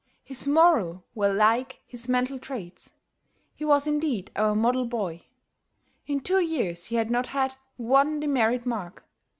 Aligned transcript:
His 0.23 0.47
moral 0.47 1.03
were 1.13 1.31
like 1.31 1.81
his 1.85 2.09
mental 2.09 2.39
traits. 2.39 2.93
He 3.53 3.63
was 3.63 3.85
indeed 3.85 4.31
our 4.35 4.55
model 4.55 4.85
boy. 4.85 5.27
In 6.07 6.21
two 6.21 6.39
years 6.39 6.85
he 6.85 6.95
had 6.95 7.11
not 7.11 7.27
had 7.27 7.53
one 7.77 8.19
demerit 8.19 8.65
mark. 8.65 9.05